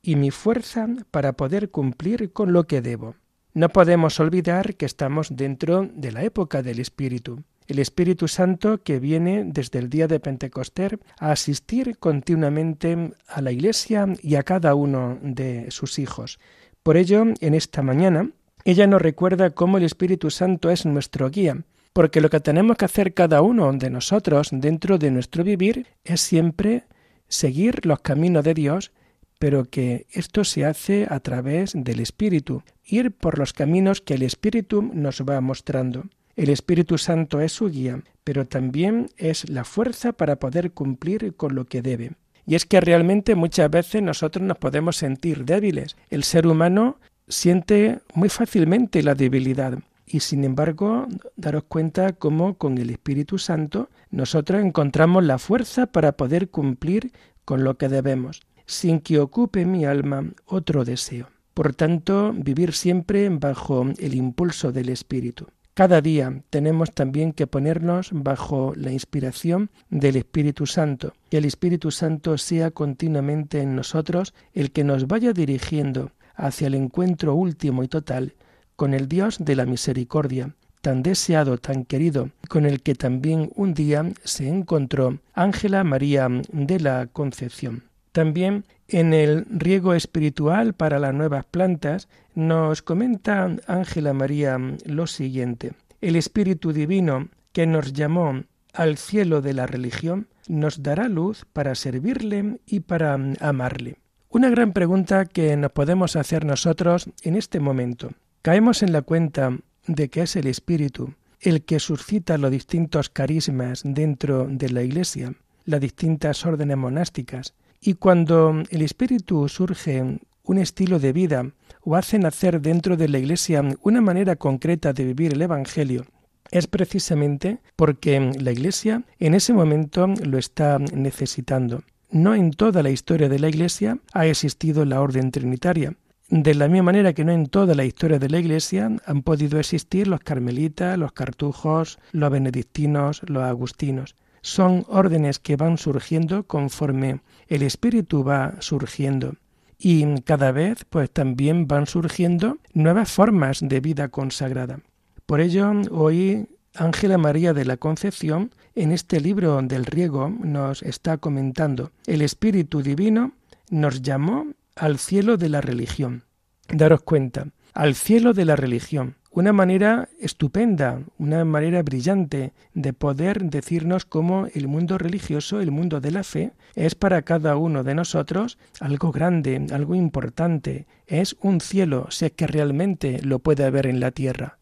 y 0.08 0.16
mi 0.16 0.32
fuerza 0.32 0.88
para 1.12 1.34
poder 1.34 1.70
cumplir 1.70 2.32
con 2.32 2.54
lo 2.54 2.66
que 2.66 2.82
debo. 2.82 3.16
No 3.54 3.68
podemos 3.68 4.22
olvidar 4.22 4.76
que 4.76 4.86
estamos 4.86 5.36
dentro 5.36 5.86
de 5.94 6.14
la 6.14 6.24
época 6.24 6.64
del 6.64 6.80
Espíritu, 6.80 7.44
el 7.68 7.80
Espíritu 7.80 8.30
Santo 8.30 8.82
que 8.82 9.00
viene 9.00 9.44
desde 9.46 9.80
el 9.80 9.90
día 9.90 10.08
de 10.08 10.22
Pentecostés 10.22 10.94
a 11.20 11.34
asistir 11.34 11.98
continuamente 11.98 13.12
a 13.28 13.42
la 13.42 13.52
Iglesia 13.52 14.08
y 14.22 14.36
a 14.36 14.44
cada 14.44 14.76
uno 14.76 15.20
de 15.22 15.72
sus 15.72 16.00
hijos. 16.00 16.40
Por 16.84 16.96
ello, 16.96 17.26
en 17.42 17.54
esta 17.54 17.82
mañana, 17.82 18.32
ella 18.64 18.88
nos 18.88 19.02
recuerda 19.02 19.50
cómo 19.50 19.78
el 19.78 19.84
Espíritu 19.84 20.32
Santo 20.32 20.70
es 20.70 20.86
nuestro 20.86 21.30
guía, 21.30 21.66
porque 21.92 22.22
lo 22.22 22.30
que 22.30 22.40
tenemos 22.40 22.78
que 22.78 22.86
hacer 22.86 23.14
cada 23.14 23.42
uno 23.42 23.74
de 23.74 23.90
nosotros 23.90 24.52
dentro 24.54 24.98
de 24.98 25.12
nuestro 25.12 25.44
vivir 25.44 25.86
es 26.06 26.22
siempre 26.22 26.86
seguir 27.28 27.86
los 27.86 28.00
caminos 28.00 28.46
de 28.46 28.54
Dios, 28.54 28.94
pero 29.40 29.66
que 29.66 30.08
esto 30.12 30.44
se 30.44 30.66
hace 30.66 31.08
a 31.10 31.20
través 31.20 31.74
del 31.76 32.00
Espíritu, 32.00 32.64
ir 32.86 33.12
por 33.12 33.38
los 33.38 33.54
caminos 33.54 34.02
que 34.02 34.16
el 34.16 34.24
Espíritu 34.24 34.82
nos 34.82 35.22
va 35.22 35.40
mostrando. 35.42 36.06
El 36.36 36.50
Espíritu 36.50 36.98
Santo 36.98 37.42
es 37.42 37.52
su 37.52 37.70
guía, 37.70 38.02
pero 38.24 38.46
también 38.46 39.10
es 39.18 39.50
la 39.50 39.64
fuerza 39.64 40.14
para 40.14 40.38
poder 40.38 40.72
cumplir 40.72 41.36
con 41.36 41.56
lo 41.56 41.66
que 41.66 41.82
debe. 41.82 42.12
Y 42.46 42.56
es 42.56 42.66
que 42.66 42.80
realmente 42.80 43.36
muchas 43.36 43.70
veces 43.70 44.02
nosotros 44.02 44.46
nos 44.46 44.58
podemos 44.58 44.96
sentir 44.98 45.46
débiles. 45.46 45.98
El 46.10 46.24
ser 46.24 46.48
humano 46.48 46.98
siente 47.28 48.00
muy 48.14 48.30
fácilmente 48.30 49.04
la 49.04 49.16
debilidad. 49.16 49.80
Y 50.06 50.22
sin 50.22 50.46
embargo, 50.46 51.08
daros 51.36 51.64
cuenta 51.68 52.14
cómo 52.14 52.54
con 52.54 52.78
el 52.78 52.90
Espíritu 52.90 53.38
Santo 53.38 53.90
nosotros 54.10 54.64
encontramos 54.64 55.26
la 55.26 55.38
fuerza 55.38 55.88
para 55.88 56.14
poder 56.14 56.50
cumplir 56.50 57.12
con 57.44 57.66
lo 57.66 57.78
que 57.78 57.90
debemos, 57.90 58.42
sin 58.68 59.00
que 59.00 59.20
ocupe 59.20 59.66
mi 59.66 59.86
alma 59.86 60.32
otro 60.46 60.86
deseo. 60.86 61.30
Por 61.56 61.74
tanto, 61.74 62.34
vivir 62.34 62.74
siempre 62.74 63.28
bajo 63.30 63.88
el 63.98 64.14
impulso 64.14 64.72
del 64.72 64.90
Espíritu. 64.90 65.48
Cada 65.74 66.02
día 66.02 66.44
tenemos 66.50 66.92
también 66.92 67.34
que 67.34 67.48
ponernos 67.48 68.10
bajo 68.12 68.74
la 68.76 68.92
inspiración 68.92 69.70
del 69.90 70.16
Espíritu 70.18 70.66
Santo, 70.66 71.14
que 71.30 71.38
el 71.38 71.46
Espíritu 71.46 71.92
Santo 71.92 72.38
sea 72.38 72.72
continuamente 72.72 73.62
en 73.62 73.76
nosotros 73.76 74.34
el 74.54 74.72
que 74.72 74.84
nos 74.84 75.08
vaya 75.08 75.34
dirigiendo 75.34 76.12
hacia 76.36 76.68
el 76.68 76.76
encuentro 76.76 77.36
último 77.36 77.84
y 77.84 77.88
total 77.88 78.36
con 78.76 78.94
el 78.94 79.08
Dios 79.08 79.38
de 79.40 79.56
la 79.56 79.66
misericordia, 79.66 80.56
tan 80.82 81.04
deseado, 81.04 81.58
tan 81.58 81.86
querido, 81.86 82.30
con 82.48 82.66
el 82.66 82.82
que 82.82 82.96
también 82.96 83.52
un 83.56 83.74
día 83.74 84.06
se 84.24 84.48
encontró 84.48 85.20
Ángela 85.34 85.84
María 85.84 86.28
de 86.52 86.80
la 86.80 87.08
Concepción. 87.08 87.84
También 88.12 88.66
en 88.88 89.14
el 89.14 89.46
riego 89.50 89.94
espiritual 89.94 90.74
para 90.74 91.00
las 91.00 91.14
nuevas 91.14 91.46
plantas 91.46 92.08
nos 92.36 92.82
comenta 92.82 93.50
Ángela 93.68 94.14
María 94.14 94.58
lo 94.86 95.08
siguiente. 95.08 95.74
El 96.02 96.16
Espíritu 96.16 96.74
Divino 96.74 97.30
que 97.52 97.68
nos 97.68 97.94
llamó 97.94 98.44
al 98.74 98.98
cielo 98.98 99.42
de 99.42 99.54
la 99.54 99.66
religión 99.66 100.28
nos 100.48 100.84
dará 100.84 101.10
luz 101.10 101.46
para 101.52 101.76
servirle 101.76 102.60
y 102.66 102.82
para 102.82 103.18
amarle. 103.40 103.98
Una 104.30 104.50
gran 104.50 104.74
pregunta 104.74 105.26
que 105.26 105.56
nos 105.58 105.72
podemos 105.72 106.16
hacer 106.16 106.46
nosotros 106.46 107.10
en 107.24 107.36
este 107.36 107.60
momento. 107.60 108.12
Caemos 108.42 108.84
en 108.84 108.92
la 108.92 109.02
cuenta 109.02 109.58
de 109.88 110.10
que 110.10 110.22
es 110.22 110.36
el 110.36 110.48
Espíritu 110.48 111.14
el 111.40 111.64
que 111.64 111.80
suscita 111.80 112.38
los 112.38 112.52
distintos 112.52 113.10
carismas 113.10 113.82
dentro 113.84 114.48
de 114.50 114.70
la 114.70 114.82
Iglesia, 114.82 115.34
las 115.66 115.82
distintas 115.82 116.46
órdenes 116.46 116.78
monásticas, 116.78 117.54
y 117.82 117.96
cuando 117.96 118.64
el 118.70 118.82
espíritu 118.82 119.48
surge 119.48 120.20
un 120.44 120.58
estilo 120.58 121.00
de 121.00 121.14
vida 121.14 121.52
o 121.82 121.96
hace 121.96 122.20
nacer 122.20 122.62
dentro 122.62 122.98
de 122.98 123.08
la 123.08 123.20
Iglesia 123.20 123.64
una 123.82 124.02
manera 124.02 124.36
concreta 124.36 124.94
de 124.94 125.06
vivir 125.06 125.34
el 125.34 125.42
Evangelio, 125.42 126.06
es 126.52 126.68
precisamente 126.68 127.60
porque 127.76 128.32
la 128.40 128.52
Iglesia 128.52 129.04
en 129.20 129.34
ese 129.34 129.54
momento 129.54 130.08
lo 130.08 130.38
está 130.38 130.80
necesitando. 130.80 131.84
No 132.10 132.34
en 132.36 132.52
toda 132.52 132.84
la 132.84 132.90
historia 132.90 133.28
de 133.28 133.40
la 133.40 133.50
Iglesia 133.50 134.00
ha 134.14 134.26
existido 134.26 134.86
la 134.86 135.02
orden 135.02 135.32
trinitaria. 135.32 135.94
De 136.30 136.56
la 136.56 136.68
misma 136.68 136.84
manera 136.84 137.14
que 137.14 137.24
no 137.24 137.32
en 137.32 137.48
toda 137.48 137.76
la 137.76 137.86
historia 137.86 138.20
de 138.20 138.30
la 138.30 138.40
Iglesia 138.40 138.90
han 139.06 139.22
podido 139.24 139.60
existir 139.60 140.08
los 140.08 140.22
carmelitas, 140.22 140.98
los 140.98 141.12
cartujos, 141.12 142.00
los 142.12 142.32
benedictinos, 142.32 143.22
los 143.28 143.44
agustinos 143.44 144.16
son 144.48 144.86
órdenes 144.88 145.40
que 145.40 145.58
van 145.58 145.78
surgiendo 145.78 146.44
conforme 146.48 147.20
el 147.50 147.64
espíritu 147.64 148.24
va 148.24 148.56
surgiendo. 148.60 149.34
Y 149.78 150.22
cada 150.22 150.54
vez 150.54 150.86
pues 150.90 151.12
también 151.12 151.68
van 151.68 151.86
surgiendo 151.86 152.58
nuevas 152.74 153.12
formas 153.12 153.60
de 153.62 153.82
vida 153.82 154.08
consagrada. 154.08 154.80
Por 155.26 155.42
ello, 155.42 155.70
hoy 155.92 156.48
Ángela 156.74 157.18
María 157.18 157.54
de 157.54 157.66
la 157.66 157.76
Concepción, 157.76 158.52
en 158.74 158.94
este 158.94 159.20
libro 159.20 159.62
del 159.62 159.86
riego, 159.86 160.30
nos 160.30 160.82
está 160.82 161.18
comentando, 161.18 161.92
el 162.06 162.22
Espíritu 162.22 162.82
Divino 162.82 163.34
nos 163.70 164.02
llamó 164.02 164.48
al 164.78 164.98
cielo 164.98 165.36
de 165.36 165.50
la 165.50 165.60
religión. 165.60 166.24
Daros 166.70 167.02
cuenta, 167.02 167.48
al 167.74 167.96
cielo 167.96 168.34
de 168.34 168.46
la 168.46 168.56
religión 168.56 169.16
una 169.38 169.54
manera 169.54 170.10
estupenda, 170.20 171.04
una 171.20 171.46
manera 171.46 171.84
brillante 171.84 172.54
de 172.74 172.92
poder 172.92 173.44
decirnos 173.52 174.04
cómo 174.04 174.48
el 174.56 174.68
mundo 174.68 174.98
religioso, 174.98 175.62
el 175.62 175.70
mundo 175.70 176.02
de 176.02 176.10
la 176.10 176.24
fe, 176.24 176.54
es 176.74 176.96
para 176.96 177.22
cada 177.22 177.56
uno 177.56 177.84
de 177.84 177.94
nosotros 177.94 178.58
algo 178.80 179.12
grande, 179.12 179.64
algo 179.72 179.94
importante, 179.94 180.88
es 181.06 181.36
un 181.40 181.62
cielo, 181.62 182.08
sé 182.10 182.32
que 182.32 182.48
realmente 182.48 183.22
lo 183.22 183.38
puede 183.38 183.64
haber 183.64 183.86
en 183.86 184.00
la 184.00 184.10
tierra. 184.10 184.58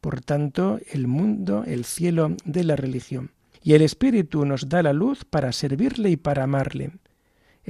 Por 0.00 0.20
tanto, 0.20 0.78
el 0.92 1.08
mundo, 1.08 1.64
el 1.66 1.84
cielo 1.84 2.36
de 2.44 2.62
la 2.62 2.76
religión. 2.76 3.32
Y 3.64 3.72
el 3.72 3.82
Espíritu 3.82 4.44
nos 4.44 4.68
da 4.68 4.84
la 4.84 4.92
luz 4.92 5.24
para 5.24 5.50
servirle 5.50 6.08
y 6.08 6.16
para 6.16 6.44
amarle. 6.44 6.92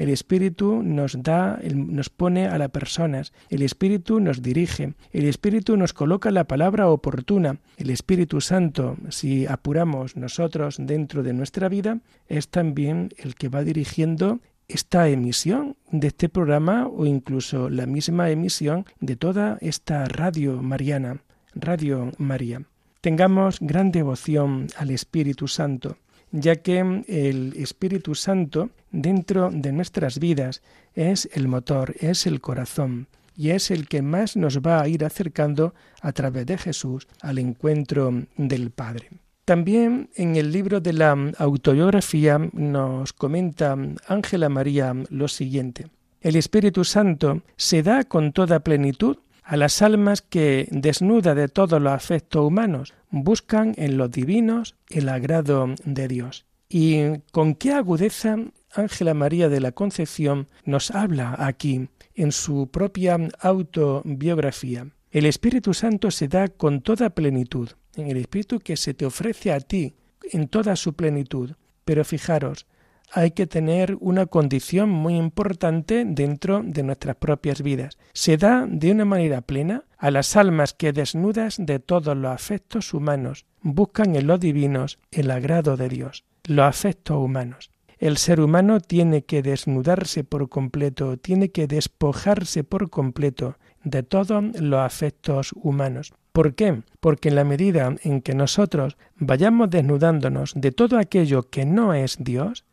El 0.00 0.08
Espíritu 0.08 0.82
nos 0.82 1.22
da, 1.22 1.60
nos 1.74 2.08
pone 2.08 2.46
a 2.46 2.56
las 2.56 2.70
personas, 2.70 3.34
el 3.50 3.60
Espíritu 3.60 4.18
nos 4.18 4.40
dirige, 4.40 4.94
el 5.12 5.26
Espíritu 5.26 5.76
nos 5.76 5.92
coloca 5.92 6.30
la 6.30 6.44
palabra 6.44 6.88
oportuna. 6.88 7.58
El 7.76 7.90
Espíritu 7.90 8.40
Santo, 8.40 8.96
si 9.10 9.44
apuramos 9.44 10.16
nosotros 10.16 10.76
dentro 10.80 11.22
de 11.22 11.34
nuestra 11.34 11.68
vida, 11.68 11.98
es 12.28 12.48
también 12.48 13.10
el 13.18 13.34
que 13.34 13.50
va 13.50 13.62
dirigiendo 13.62 14.40
esta 14.68 15.06
emisión 15.06 15.76
de 15.90 16.06
este 16.06 16.30
programa 16.30 16.86
o 16.86 17.04
incluso 17.04 17.68
la 17.68 17.84
misma 17.84 18.30
emisión 18.30 18.86
de 19.00 19.16
toda 19.16 19.58
esta 19.60 20.06
radio 20.06 20.62
mariana, 20.62 21.20
Radio 21.54 22.10
María. 22.16 22.62
Tengamos 23.02 23.58
gran 23.60 23.92
devoción 23.92 24.68
al 24.78 24.92
Espíritu 24.92 25.46
Santo 25.46 25.98
ya 26.32 26.56
que 26.56 27.04
el 27.08 27.54
Espíritu 27.56 28.14
Santo 28.14 28.70
dentro 28.90 29.50
de 29.52 29.72
nuestras 29.72 30.18
vidas 30.18 30.62
es 30.94 31.28
el 31.32 31.48
motor, 31.48 31.94
es 32.00 32.26
el 32.26 32.40
corazón 32.40 33.08
y 33.36 33.50
es 33.50 33.70
el 33.70 33.88
que 33.88 34.02
más 34.02 34.36
nos 34.36 34.60
va 34.60 34.82
a 34.82 34.88
ir 34.88 35.04
acercando 35.04 35.74
a 36.02 36.12
través 36.12 36.46
de 36.46 36.58
Jesús 36.58 37.08
al 37.22 37.38
encuentro 37.38 38.12
del 38.36 38.70
Padre. 38.70 39.08
También 39.44 40.10
en 40.14 40.36
el 40.36 40.52
libro 40.52 40.80
de 40.80 40.92
la 40.92 41.16
autobiografía 41.38 42.38
nos 42.52 43.12
comenta 43.12 43.76
Ángela 44.06 44.48
María 44.48 44.94
lo 45.08 45.26
siguiente. 45.26 45.86
El 46.20 46.36
Espíritu 46.36 46.84
Santo 46.84 47.42
se 47.56 47.82
da 47.82 48.04
con 48.04 48.32
toda 48.32 48.60
plenitud 48.60 49.16
a 49.50 49.56
las 49.56 49.82
almas 49.82 50.22
que, 50.22 50.68
desnuda 50.70 51.34
de 51.34 51.48
todos 51.48 51.82
los 51.82 51.92
afectos 51.92 52.46
humanos, 52.46 52.94
buscan 53.10 53.74
en 53.78 53.96
los 53.96 54.08
divinos 54.08 54.76
el 54.88 55.08
agrado 55.08 55.74
de 55.84 56.06
Dios. 56.06 56.46
¿Y 56.68 57.18
con 57.32 57.56
qué 57.56 57.72
agudeza 57.72 58.36
Ángela 58.72 59.12
María 59.12 59.48
de 59.48 59.58
la 59.58 59.72
Concepción 59.72 60.46
nos 60.64 60.92
habla 60.92 61.34
aquí 61.36 61.88
en 62.14 62.30
su 62.30 62.68
propia 62.68 63.18
autobiografía? 63.40 64.86
El 65.10 65.26
Espíritu 65.26 65.74
Santo 65.74 66.12
se 66.12 66.28
da 66.28 66.46
con 66.46 66.80
toda 66.80 67.10
plenitud, 67.10 67.70
en 67.96 68.06
el 68.06 68.18
Espíritu 68.18 68.60
que 68.60 68.76
se 68.76 68.94
te 68.94 69.04
ofrece 69.04 69.50
a 69.50 69.58
ti 69.58 69.96
en 70.30 70.46
toda 70.46 70.76
su 70.76 70.94
plenitud. 70.94 71.54
Pero 71.84 72.04
fijaros, 72.04 72.66
hay 73.12 73.32
que 73.32 73.46
tener 73.46 73.96
una 74.00 74.26
condición 74.26 74.90
muy 74.90 75.16
importante 75.16 76.04
dentro 76.06 76.62
de 76.64 76.82
nuestras 76.82 77.16
propias 77.16 77.62
vidas. 77.62 77.98
Se 78.12 78.36
da 78.36 78.66
de 78.68 78.92
una 78.92 79.04
manera 79.04 79.40
plena 79.40 79.84
a 79.98 80.10
las 80.10 80.36
almas 80.36 80.74
que 80.74 80.92
desnudas 80.92 81.56
de 81.58 81.78
todos 81.78 82.16
los 82.16 82.32
afectos 82.32 82.94
humanos 82.94 83.46
buscan 83.62 84.16
en 84.16 84.26
los 84.26 84.40
divinos 84.40 84.98
el 85.10 85.30
agrado 85.30 85.76
de 85.76 85.88
Dios, 85.88 86.24
los 86.44 86.64
afectos 86.66 87.16
humanos. 87.16 87.70
El 87.98 88.16
ser 88.16 88.40
humano 88.40 88.80
tiene 88.80 89.24
que 89.24 89.42
desnudarse 89.42 90.24
por 90.24 90.48
completo, 90.48 91.18
tiene 91.18 91.50
que 91.50 91.66
despojarse 91.66 92.64
por 92.64 92.88
completo 92.88 93.58
de 93.84 94.02
todos 94.02 94.42
los 94.58 94.80
afectos 94.80 95.52
humanos. 95.54 96.14
¿Por 96.32 96.54
qué? 96.54 96.82
Porque 97.00 97.28
en 97.28 97.34
la 97.34 97.44
medida 97.44 97.94
en 98.02 98.22
que 98.22 98.34
nosotros 98.34 98.96
vayamos 99.16 99.68
desnudándonos 99.68 100.52
de 100.54 100.72
todo 100.72 100.96
aquello 100.96 101.50
que 101.50 101.66
no 101.66 101.92
es 101.92 102.16
Dios, 102.18 102.64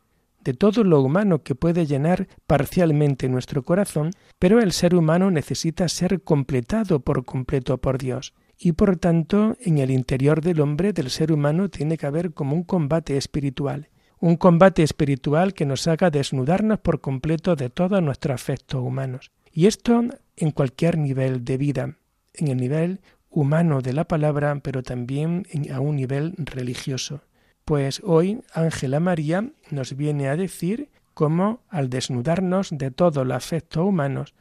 de 0.48 0.54
todo 0.54 0.82
lo 0.82 1.02
humano 1.02 1.42
que 1.42 1.54
puede 1.54 1.84
llenar 1.84 2.26
parcialmente 2.46 3.28
nuestro 3.28 3.62
corazón, 3.62 4.12
pero 4.38 4.60
el 4.60 4.72
ser 4.72 4.94
humano 4.94 5.30
necesita 5.30 5.86
ser 5.88 6.22
completado 6.22 7.00
por 7.00 7.26
completo 7.26 7.76
por 7.76 7.98
Dios. 7.98 8.32
Y 8.58 8.72
por 8.72 8.96
tanto, 8.96 9.58
en 9.60 9.76
el 9.76 9.90
interior 9.90 10.40
del 10.40 10.62
hombre, 10.62 10.94
del 10.94 11.10
ser 11.10 11.32
humano, 11.32 11.68
tiene 11.68 11.98
que 11.98 12.06
haber 12.06 12.32
como 12.32 12.56
un 12.56 12.62
combate 12.62 13.18
espiritual. 13.18 13.90
Un 14.20 14.36
combate 14.36 14.82
espiritual 14.82 15.52
que 15.52 15.66
nos 15.66 15.86
haga 15.86 16.08
desnudarnos 16.08 16.78
por 16.78 17.02
completo 17.02 17.54
de 17.54 17.68
todos 17.68 18.02
nuestros 18.02 18.34
afectos 18.34 18.80
humanos. 18.80 19.30
Y 19.52 19.66
esto 19.66 20.02
en 20.34 20.50
cualquier 20.52 20.96
nivel 20.96 21.44
de 21.44 21.58
vida, 21.58 21.98
en 22.32 22.48
el 22.48 22.56
nivel 22.56 23.00
humano 23.28 23.82
de 23.82 23.92
la 23.92 24.04
palabra, 24.04 24.58
pero 24.62 24.82
también 24.82 25.46
a 25.70 25.80
un 25.80 25.96
nivel 25.96 26.32
religioso. 26.38 27.20
Pues 27.68 28.00
hoy 28.02 28.40
Ángela 28.54 28.98
María 28.98 29.44
nos 29.70 29.94
viene 29.94 30.30
a 30.30 30.36
decir 30.36 30.88
cómo 31.12 31.60
al 31.68 31.90
desnudarnos 31.90 32.70
de 32.72 32.90
todos 32.90 33.26
los 33.26 33.36
afectos 33.36 33.84
humanos 33.84 34.32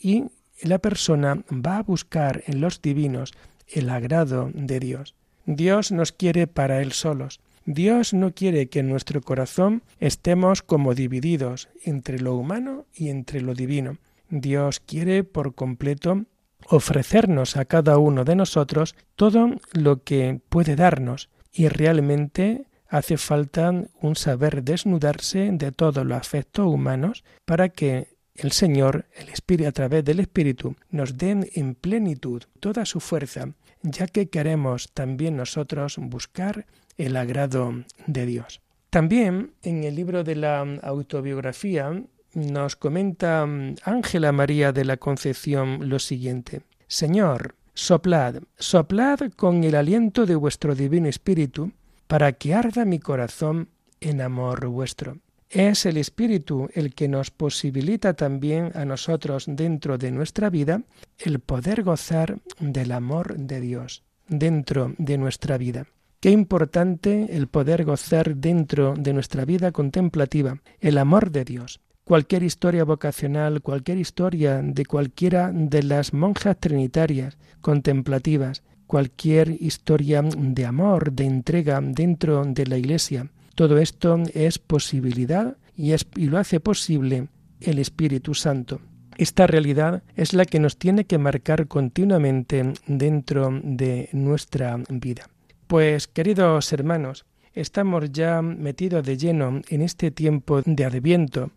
y 0.00 0.24
la 0.62 0.78
persona 0.78 1.44
va 1.52 1.76
a 1.76 1.82
buscar 1.82 2.42
en 2.46 2.62
los 2.62 2.80
divinos 2.80 3.34
el 3.68 3.90
agrado 3.90 4.50
de 4.54 4.80
Dios. 4.80 5.14
Dios 5.44 5.92
nos 5.92 6.12
quiere 6.12 6.46
para 6.46 6.80
Él 6.80 6.92
solos. 6.92 7.40
Dios 7.66 8.14
no 8.14 8.32
quiere 8.32 8.70
que 8.70 8.78
en 8.78 8.88
nuestro 8.88 9.20
corazón 9.20 9.82
estemos 10.00 10.62
como 10.62 10.94
divididos 10.94 11.68
entre 11.84 12.18
lo 12.18 12.34
humano 12.34 12.86
y 12.94 13.10
entre 13.10 13.42
lo 13.42 13.52
divino. 13.52 13.98
Dios 14.30 14.80
quiere 14.80 15.22
por 15.22 15.54
completo 15.54 16.24
ofrecernos 16.70 17.58
a 17.58 17.66
cada 17.66 17.98
uno 17.98 18.24
de 18.24 18.36
nosotros 18.36 18.96
todo 19.16 19.50
lo 19.74 20.02
que 20.02 20.40
puede 20.48 20.76
darnos 20.76 21.28
y 21.54 21.68
realmente 21.68 22.66
hace 22.88 23.16
falta 23.16 23.72
un 24.02 24.16
saber 24.16 24.62
desnudarse 24.62 25.50
de 25.52 25.72
todos 25.72 26.04
los 26.04 26.18
afectos 26.18 26.66
humanos 26.66 27.24
para 27.44 27.68
que 27.68 28.08
el 28.34 28.50
Señor, 28.52 29.06
el 29.16 29.28
Espíritu, 29.28 29.68
a 29.68 29.72
través 29.72 30.04
del 30.04 30.20
Espíritu, 30.20 30.74
nos 30.90 31.16
den 31.16 31.48
en 31.54 31.76
plenitud 31.76 32.42
toda 32.58 32.84
su 32.84 32.98
fuerza, 32.98 33.54
ya 33.82 34.08
que 34.08 34.28
queremos 34.28 34.90
también 34.92 35.36
nosotros 35.36 35.96
buscar 35.98 36.66
el 36.96 37.16
agrado 37.16 37.84
de 38.06 38.26
Dios. 38.26 38.60
También 38.90 39.54
en 39.62 39.84
el 39.84 39.94
libro 39.94 40.24
de 40.24 40.36
la 40.36 40.60
autobiografía 40.82 42.02
nos 42.34 42.76
comenta 42.76 43.46
Ángela 43.84 44.32
María 44.32 44.72
de 44.72 44.84
la 44.84 44.96
Concepción 44.96 45.88
lo 45.88 45.98
siguiente. 46.00 46.62
Señor, 46.88 47.54
soplad, 47.74 48.36
soplad 48.56 49.32
con 49.36 49.64
el 49.64 49.74
aliento 49.74 50.26
de 50.26 50.36
vuestro 50.36 50.74
divino 50.74 51.08
Espíritu, 51.08 51.72
para 52.06 52.32
que 52.32 52.54
arda 52.54 52.84
mi 52.84 52.98
corazón 52.98 53.68
en 54.00 54.20
amor 54.20 54.66
vuestro. 54.68 55.18
Es 55.50 55.86
el 55.86 55.96
Espíritu 55.96 56.68
el 56.74 56.94
que 56.94 57.08
nos 57.08 57.30
posibilita 57.30 58.14
también 58.14 58.72
a 58.74 58.84
nosotros 58.84 59.44
dentro 59.46 59.98
de 59.98 60.10
nuestra 60.10 60.50
vida 60.50 60.82
el 61.18 61.38
poder 61.38 61.82
gozar 61.82 62.38
del 62.58 62.92
amor 62.92 63.36
de 63.36 63.60
Dios 63.60 64.02
dentro 64.28 64.94
de 64.98 65.18
nuestra 65.18 65.58
vida. 65.58 65.86
Qué 66.20 66.30
importante 66.30 67.36
el 67.36 67.48
poder 67.48 67.84
gozar 67.84 68.36
dentro 68.36 68.94
de 68.96 69.12
nuestra 69.12 69.44
vida 69.44 69.72
contemplativa 69.72 70.60
el 70.80 70.98
amor 70.98 71.30
de 71.30 71.44
Dios. 71.44 71.80
Cualquier 72.04 72.42
historia 72.42 72.84
vocacional, 72.84 73.62
cualquier 73.62 73.96
historia 73.96 74.60
de 74.62 74.84
cualquiera 74.84 75.50
de 75.52 75.82
las 75.82 76.12
monjas 76.12 76.58
trinitarias 76.60 77.38
contemplativas, 77.62 78.62
cualquier 78.86 79.50
historia 79.50 80.22
de 80.22 80.66
amor, 80.66 81.12
de 81.12 81.24
entrega 81.24 81.80
dentro 81.80 82.44
de 82.44 82.66
la 82.66 82.76
Iglesia, 82.76 83.30
todo 83.54 83.78
esto 83.78 84.22
es 84.34 84.58
posibilidad 84.58 85.56
y, 85.76 85.92
es, 85.92 86.06
y 86.14 86.26
lo 86.26 86.36
hace 86.36 86.60
posible 86.60 87.28
el 87.60 87.78
Espíritu 87.78 88.34
Santo. 88.34 88.80
Esta 89.16 89.46
realidad 89.46 90.02
es 90.14 90.34
la 90.34 90.44
que 90.44 90.60
nos 90.60 90.76
tiene 90.76 91.04
que 91.04 91.16
marcar 91.16 91.68
continuamente 91.68 92.74
dentro 92.86 93.60
de 93.62 94.10
nuestra 94.12 94.78
vida. 94.90 95.30
Pues, 95.68 96.06
queridos 96.06 96.70
hermanos, 96.72 97.24
estamos 97.54 98.12
ya 98.12 98.42
metidos 98.42 99.06
de 99.06 99.16
lleno 99.16 99.62
en 99.68 99.80
este 99.80 100.10
tiempo 100.10 100.60
de 100.60 100.84
Adviento. 100.84 101.50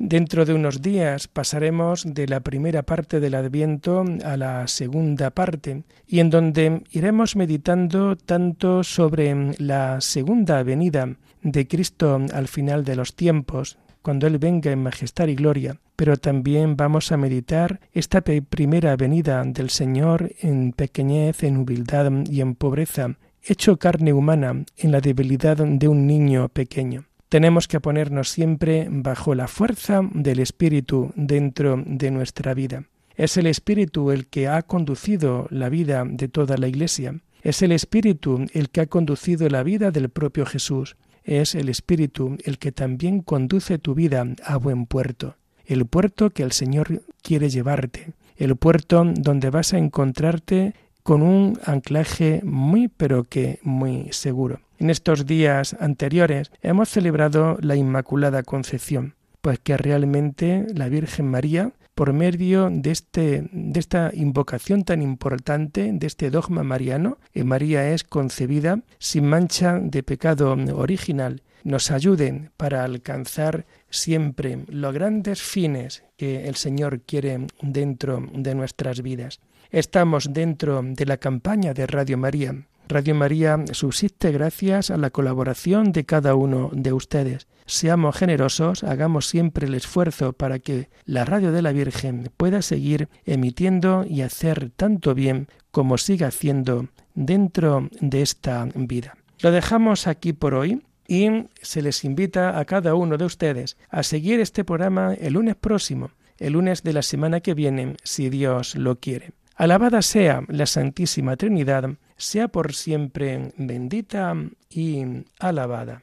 Dentro 0.00 0.44
de 0.44 0.54
unos 0.54 0.80
días 0.80 1.26
pasaremos 1.26 2.04
de 2.06 2.28
la 2.28 2.38
primera 2.38 2.84
parte 2.84 3.18
del 3.18 3.34
Adviento 3.34 4.04
a 4.24 4.36
la 4.36 4.68
segunda 4.68 5.30
parte, 5.30 5.82
y 6.06 6.20
en 6.20 6.30
donde 6.30 6.84
iremos 6.92 7.34
meditando 7.34 8.14
tanto 8.14 8.84
sobre 8.84 9.56
la 9.58 10.00
segunda 10.00 10.62
venida 10.62 11.16
de 11.42 11.66
Cristo 11.66 12.20
al 12.32 12.46
final 12.46 12.84
de 12.84 12.94
los 12.94 13.16
tiempos, 13.16 13.76
cuando 14.00 14.28
Él 14.28 14.38
venga 14.38 14.70
en 14.70 14.84
majestad 14.84 15.26
y 15.26 15.34
gloria, 15.34 15.80
pero 15.96 16.16
también 16.16 16.76
vamos 16.76 17.10
a 17.10 17.16
meditar 17.16 17.80
esta 17.92 18.20
primera 18.20 18.94
venida 18.94 19.42
del 19.44 19.68
Señor 19.68 20.30
en 20.40 20.72
pequeñez, 20.74 21.42
en 21.42 21.56
humildad 21.56 22.12
y 22.30 22.40
en 22.40 22.54
pobreza, 22.54 23.16
hecho 23.42 23.78
carne 23.78 24.12
humana 24.12 24.64
en 24.76 24.92
la 24.92 25.00
debilidad 25.00 25.56
de 25.56 25.88
un 25.88 26.06
niño 26.06 26.48
pequeño. 26.50 27.07
Tenemos 27.28 27.68
que 27.68 27.80
ponernos 27.80 28.28
siempre 28.28 28.88
bajo 28.90 29.34
la 29.34 29.48
fuerza 29.48 30.00
del 30.12 30.40
Espíritu 30.40 31.12
dentro 31.14 31.82
de 31.84 32.10
nuestra 32.10 32.54
vida. 32.54 32.84
Es 33.16 33.36
el 33.36 33.46
Espíritu 33.46 34.10
el 34.10 34.26
que 34.26 34.48
ha 34.48 34.62
conducido 34.62 35.46
la 35.50 35.68
vida 35.68 36.04
de 36.06 36.28
toda 36.28 36.56
la 36.56 36.68
Iglesia. 36.68 37.20
Es 37.42 37.62
el 37.62 37.72
Espíritu 37.72 38.46
el 38.52 38.70
que 38.70 38.80
ha 38.80 38.86
conducido 38.86 39.48
la 39.48 39.62
vida 39.62 39.90
del 39.90 40.08
propio 40.08 40.46
Jesús 40.46 40.96
es 41.28 41.54
el 41.54 41.68
Espíritu 41.68 42.38
el 42.44 42.58
que 42.58 42.72
también 42.72 43.20
conduce 43.20 43.78
tu 43.78 43.94
vida 43.94 44.24
a 44.44 44.56
buen 44.56 44.86
puerto, 44.86 45.36
el 45.66 45.84
puerto 45.84 46.30
que 46.30 46.42
el 46.42 46.52
Señor 46.52 47.02
quiere 47.22 47.50
llevarte, 47.50 48.12
el 48.36 48.56
puerto 48.56 49.04
donde 49.04 49.50
vas 49.50 49.74
a 49.74 49.78
encontrarte 49.78 50.74
con 51.02 51.20
un 51.22 51.58
anclaje 51.64 52.40
muy 52.44 52.88
pero 52.88 53.24
que 53.24 53.58
muy 53.62 54.08
seguro. 54.10 54.60
En 54.78 54.90
estos 54.90 55.26
días 55.26 55.76
anteriores 55.80 56.52
hemos 56.62 56.88
celebrado 56.88 57.58
la 57.60 57.74
Inmaculada 57.74 58.44
Concepción, 58.44 59.16
pues 59.40 59.58
que 59.58 59.76
realmente 59.76 60.66
la 60.72 60.88
Virgen 60.88 61.26
María 61.26 61.72
por 61.96 62.12
medio 62.12 62.70
de, 62.70 62.92
este, 62.92 63.48
de 63.50 63.80
esta 63.80 64.12
invocación 64.14 64.84
tan 64.84 65.02
importante, 65.02 65.90
de 65.92 66.06
este 66.06 66.30
dogma 66.30 66.62
mariano, 66.62 67.18
que 67.32 67.42
María 67.42 67.90
es 67.90 68.04
concebida 68.04 68.82
sin 69.00 69.24
mancha 69.26 69.80
de 69.80 70.04
pecado 70.04 70.56
original, 70.74 71.42
nos 71.64 71.90
ayuden 71.90 72.52
para 72.56 72.84
alcanzar 72.84 73.66
siempre 73.90 74.64
los 74.68 74.94
grandes 74.94 75.42
fines 75.42 76.04
que 76.16 76.46
el 76.46 76.54
Señor 76.54 77.00
quiere 77.00 77.48
dentro 77.60 78.24
de 78.32 78.54
nuestras 78.54 79.02
vidas. 79.02 79.40
Estamos 79.70 80.32
dentro 80.32 80.80
de 80.84 81.04
la 81.04 81.16
campaña 81.16 81.74
de 81.74 81.88
Radio 81.88 82.16
María. 82.16 82.67
Radio 82.88 83.14
María 83.14 83.62
subsiste 83.72 84.32
gracias 84.32 84.90
a 84.90 84.96
la 84.96 85.10
colaboración 85.10 85.92
de 85.92 86.06
cada 86.06 86.34
uno 86.34 86.70
de 86.72 86.94
ustedes. 86.94 87.46
Seamos 87.66 88.16
generosos, 88.16 88.82
hagamos 88.82 89.26
siempre 89.26 89.66
el 89.66 89.74
esfuerzo 89.74 90.32
para 90.32 90.58
que 90.58 90.88
la 91.04 91.26
radio 91.26 91.52
de 91.52 91.60
la 91.60 91.72
Virgen 91.72 92.30
pueda 92.38 92.62
seguir 92.62 93.10
emitiendo 93.26 94.06
y 94.08 94.22
hacer 94.22 94.70
tanto 94.74 95.14
bien 95.14 95.48
como 95.70 95.98
siga 95.98 96.28
haciendo 96.28 96.88
dentro 97.14 97.90
de 98.00 98.22
esta 98.22 98.66
vida. 98.74 99.18
Lo 99.40 99.50
dejamos 99.50 100.06
aquí 100.06 100.32
por 100.32 100.54
hoy 100.54 100.82
y 101.06 101.28
se 101.60 101.82
les 101.82 102.04
invita 102.04 102.58
a 102.58 102.64
cada 102.64 102.94
uno 102.94 103.18
de 103.18 103.26
ustedes 103.26 103.76
a 103.90 104.02
seguir 104.02 104.40
este 104.40 104.64
programa 104.64 105.12
el 105.12 105.34
lunes 105.34 105.56
próximo, 105.56 106.12
el 106.38 106.54
lunes 106.54 106.82
de 106.82 106.94
la 106.94 107.02
semana 107.02 107.40
que 107.40 107.52
viene, 107.52 107.96
si 108.02 108.30
Dios 108.30 108.76
lo 108.76 108.98
quiere. 108.98 109.32
Alabada 109.56 110.00
sea 110.00 110.42
la 110.48 110.66
Santísima 110.66 111.36
Trinidad, 111.36 111.90
sea 112.18 112.48
por 112.48 112.74
siempre 112.74 113.52
bendita 113.56 114.34
y 114.68 115.04
alabada. 115.38 116.02